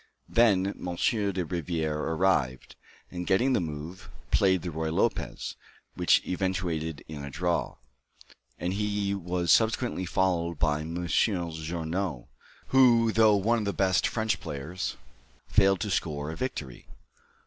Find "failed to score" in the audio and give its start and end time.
15.47-16.31